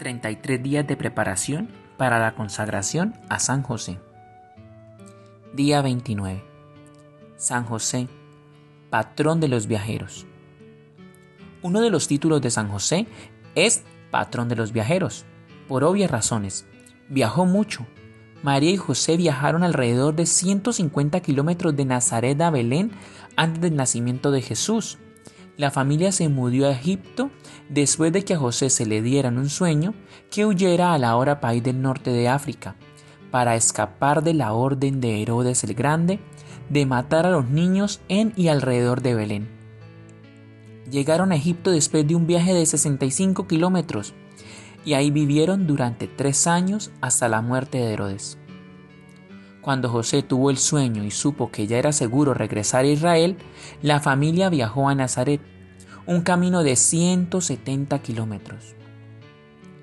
[0.00, 3.98] 33 días de preparación para la consagración a San José.
[5.52, 6.42] Día 29.
[7.36, 8.08] San José,
[8.88, 10.26] patrón de los viajeros.
[11.60, 13.08] Uno de los títulos de San José
[13.54, 15.26] es patrón de los viajeros,
[15.68, 16.64] por obvias razones.
[17.10, 17.86] Viajó mucho.
[18.42, 22.90] María y José viajaron alrededor de 150 kilómetros de Nazaret a Belén
[23.36, 24.96] antes del nacimiento de Jesús
[25.60, 27.30] la familia se mudó a Egipto
[27.68, 29.92] después de que a José se le dieran un sueño
[30.30, 32.76] que huyera a la hora país del norte de África,
[33.30, 36.18] para escapar de la orden de Herodes el Grande
[36.70, 39.48] de matar a los niños en y alrededor de Belén.
[40.90, 44.14] Llegaron a Egipto después de un viaje de 65 kilómetros
[44.86, 48.39] y ahí vivieron durante tres años hasta la muerte de Herodes.
[49.60, 53.36] Cuando José tuvo el sueño y supo que ya era seguro regresar a Israel,
[53.82, 55.40] la familia viajó a Nazaret,
[56.06, 58.74] un camino de 170 kilómetros.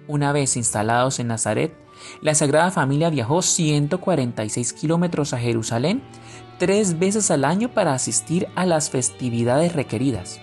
[0.08, 1.76] Una vez instalados en Nazaret,
[2.22, 6.02] la Sagrada Familia viajó 146 kilómetros a Jerusalén
[6.58, 10.40] tres veces al año para asistir a las festividades requeridas.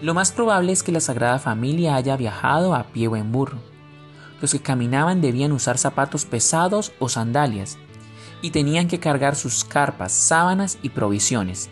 [0.00, 3.58] Lo más probable es que la Sagrada Familia haya viajado a pie o en burro.
[4.40, 7.78] Los que caminaban debían usar zapatos pesados o sandalias
[8.40, 11.70] y tenían que cargar sus carpas, sábanas y provisiones.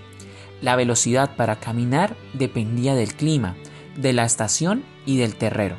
[0.60, 3.56] La velocidad para caminar dependía del clima,
[3.96, 5.76] de la estación y del terrero.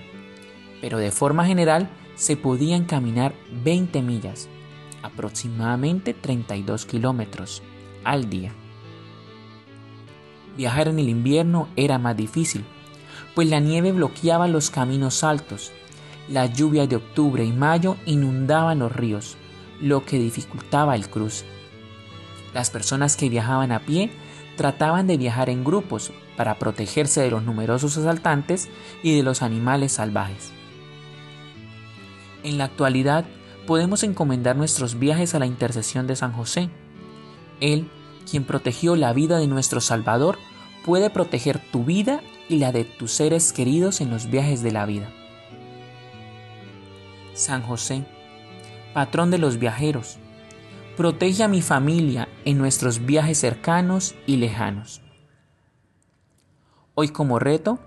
[0.80, 4.48] Pero de forma general se podían caminar 20 millas,
[5.04, 7.64] aproximadamente 32 kilómetros,
[8.04, 8.54] al día.
[10.56, 12.64] Viajar en el invierno era más difícil,
[13.36, 15.72] pues la nieve bloqueaba los caminos altos
[16.30, 19.38] las lluvias de octubre y mayo inundaban los ríos,
[19.80, 21.46] lo que dificultaba el cruce.
[22.54, 24.12] Las personas que viajaban a pie
[24.56, 28.70] trataban de viajar en grupos para protegerse de los numerosos asaltantes
[29.04, 30.52] y de los animales salvajes.
[32.44, 33.26] En la actualidad
[33.66, 36.70] podemos encomendar nuestros viajes a la intercesión de San José.
[37.60, 37.90] Él,
[38.30, 40.38] quien protegió la vida de nuestro Salvador,
[40.86, 44.86] puede proteger tu vida y la de tus seres queridos en los viajes de la
[44.86, 45.12] vida.
[47.38, 48.04] San José,
[48.96, 50.18] patrón de los viajeros,
[50.98, 55.02] protege a mi familia en nuestros viajes cercanos y lejanos.
[56.96, 57.78] Hoy como reto,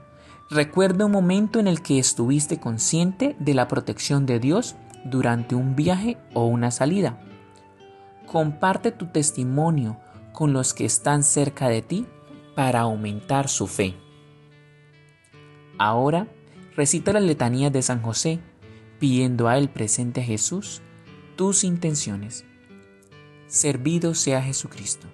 [0.51, 5.75] recuerda un momento en el que estuviste consciente de la protección de Dios durante un
[5.75, 7.19] viaje o una salida.
[8.27, 9.99] Comparte tu testimonio
[10.33, 12.07] con los que están cerca de ti
[12.55, 13.97] para aumentar su fe.
[15.77, 16.29] Ahora
[16.77, 18.39] recita las letanías de San José
[19.01, 20.83] pidiendo a Él presente a Jesús
[21.35, 22.45] tus intenciones.
[23.49, 25.09] Servido sea Jesucristo.